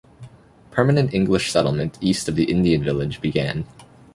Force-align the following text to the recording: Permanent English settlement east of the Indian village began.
Permanent 0.71 1.13
English 1.13 1.51
settlement 1.51 1.99
east 2.01 2.27
of 2.27 2.35
the 2.35 2.45
Indian 2.45 2.83
village 2.83 3.21
began. 3.21 3.65